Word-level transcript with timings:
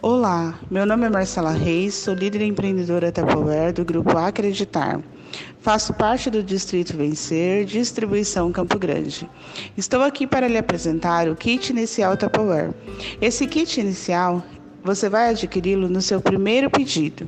Olá, 0.00 0.56
meu 0.70 0.86
nome 0.86 1.06
é 1.06 1.10
Marcela 1.10 1.50
Reis, 1.50 1.92
sou 1.92 2.14
líder 2.14 2.42
empreendedora 2.42 3.10
Tupperware 3.10 3.72
do 3.72 3.84
grupo 3.84 4.16
Acreditar. 4.16 5.00
Faço 5.58 5.92
parte 5.92 6.30
do 6.30 6.40
Distrito 6.40 6.96
Vencer, 6.96 7.64
distribuição 7.64 8.52
Campo 8.52 8.78
Grande. 8.78 9.28
Estou 9.76 10.02
aqui 10.02 10.24
para 10.24 10.46
lhe 10.46 10.56
apresentar 10.56 11.28
o 11.28 11.34
kit 11.34 11.70
inicial 11.70 12.16
Tupperware. 12.16 12.70
Esse 13.20 13.44
kit 13.48 13.80
inicial 13.80 14.40
você 14.84 15.08
vai 15.08 15.30
adquiri-lo 15.30 15.88
no 15.88 16.00
seu 16.00 16.20
primeiro 16.20 16.70
pedido. 16.70 17.26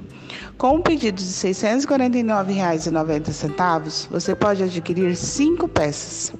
Com 0.56 0.76
um 0.76 0.80
pedido 0.80 1.16
de 1.16 1.24
R$ 1.24 1.52
649,90, 1.52 4.06
você 4.08 4.32
pode 4.32 4.62
adquirir 4.62 5.16
cinco 5.16 5.66
peças. 5.66 6.32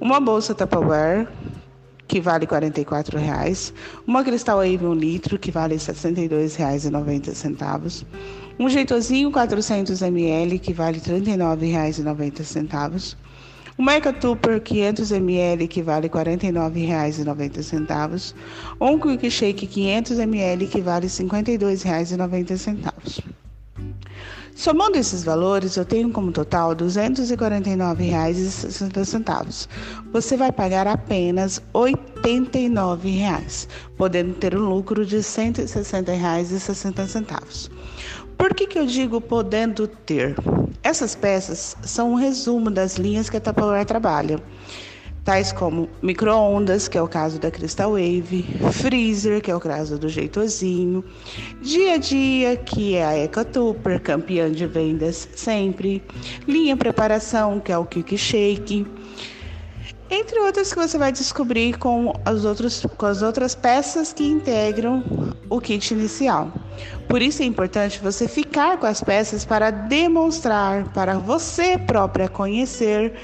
Uma 0.00 0.20
bolsa 0.20 0.54
Tupperware 0.54 1.26
que 2.06 2.20
vale 2.20 2.44
R$ 2.44 2.50
44,00, 2.50 3.72
uma 4.06 4.22
Cristal 4.22 4.58
Wave 4.58 4.86
1 4.86 4.94
litro, 4.94 5.38
que 5.38 5.50
vale 5.50 5.74
R$ 5.74 5.80
62,90, 5.80 8.04
um 8.58 8.68
Jeitozinho 8.68 9.32
400 9.32 10.02
ml, 10.02 10.58
que 10.58 10.72
vale 10.72 10.98
R$ 10.98 11.20
39,90, 11.20 13.16
uma 13.76 13.94
Eco 13.94 14.12
Tupper 14.12 14.60
500 14.60 15.10
ml, 15.10 15.66
que 15.66 15.82
vale 15.82 16.06
R$ 16.06 16.12
49,90, 16.12 18.34
ou 18.78 18.94
um 18.94 18.98
Quick 18.98 19.28
Shake 19.30 19.66
500 19.66 20.18
ml, 20.18 20.68
que 20.68 20.80
vale 20.80 21.06
R$ 21.06 21.12
52,90. 21.12 23.33
Somando 24.54 24.96
esses 24.96 25.24
valores, 25.24 25.76
eu 25.76 25.84
tenho 25.84 26.12
como 26.12 26.30
total 26.30 26.70
R$ 26.70 26.76
249,60. 26.76 29.68
Você 30.12 30.36
vai 30.36 30.52
pagar 30.52 30.86
apenas 30.86 31.58
R$ 31.74 31.96
89,00, 32.22 33.66
podendo 33.96 34.34
ter 34.34 34.56
um 34.56 34.68
lucro 34.68 35.04
de 35.04 35.16
R$ 35.16 35.22
160,60. 35.22 37.68
Por 38.38 38.54
que, 38.54 38.68
que 38.68 38.78
eu 38.78 38.86
digo 38.86 39.20
podendo 39.20 39.88
ter? 39.88 40.36
Essas 40.84 41.16
peças 41.16 41.76
são 41.82 42.12
um 42.12 42.16
resumo 42.16 42.70
das 42.70 42.96
linhas 42.96 43.28
que 43.28 43.36
a 43.36 43.40
Tupperware 43.40 43.84
trabalha 43.84 44.40
tais 45.24 45.52
como 45.52 45.88
microondas, 46.02 46.86
que 46.86 46.98
é 46.98 47.02
o 47.02 47.08
caso 47.08 47.38
da 47.38 47.50
Crystal 47.50 47.92
Wave, 47.92 48.44
freezer, 48.72 49.40
que 49.40 49.50
é 49.50 49.56
o 49.56 49.60
caso 49.60 49.98
do 49.98 50.08
Jeitozinho, 50.08 51.02
dia 51.62 51.94
a 51.94 51.96
dia, 51.96 52.56
que 52.56 52.94
é 52.94 53.04
a 53.04 53.18
EcoTupper, 53.24 54.00
campeã 54.00 54.52
de 54.52 54.66
vendas 54.66 55.26
sempre, 55.34 56.02
linha 56.46 56.76
preparação, 56.76 57.58
que 57.58 57.72
é 57.72 57.78
o 57.78 57.86
Quick 57.86 58.18
Shake, 58.18 58.86
entre 60.10 60.38
outras 60.40 60.72
que 60.72 60.78
você 60.78 60.98
vai 60.98 61.10
descobrir 61.10 61.78
com 61.78 62.12
as, 62.24 62.44
outros, 62.44 62.86
com 62.96 63.06
as 63.06 63.22
outras 63.22 63.54
peças 63.54 64.12
que 64.12 64.24
integram 64.24 65.02
o 65.48 65.60
kit 65.60 65.94
inicial. 65.94 66.52
Por 67.08 67.22
isso 67.22 67.42
é 67.42 67.46
importante 67.46 67.98
você 68.00 68.28
ficar 68.28 68.76
com 68.78 68.86
as 68.86 69.02
peças 69.02 69.44
para 69.44 69.70
demonstrar, 69.70 70.92
para 70.92 71.18
você 71.18 71.78
própria 71.78 72.28
conhecer 72.28 73.14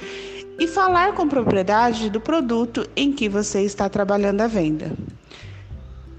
e 0.60 0.68
falar 0.68 1.14
com 1.14 1.26
propriedade 1.26 2.10
do 2.10 2.20
produto 2.20 2.86
em 2.94 3.10
que 3.10 3.30
você 3.30 3.62
está 3.62 3.88
trabalhando 3.88 4.42
a 4.42 4.46
venda. 4.46 4.92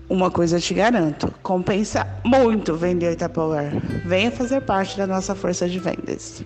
Uma 0.09 0.31
coisa 0.31 0.57
eu 0.57 0.61
te 0.61 0.73
garanto, 0.73 1.31
compensa 1.43 2.07
muito 2.25 2.75
vender 2.75 3.15
Tupperware. 3.15 3.79
Venha 4.03 4.31
fazer 4.31 4.61
parte 4.61 4.97
da 4.97 5.05
nossa 5.05 5.35
força 5.35 5.69
de 5.69 5.77
vendas. 5.77 6.43